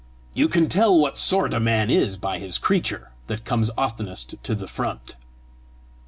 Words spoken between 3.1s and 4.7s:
that comes oftenest to the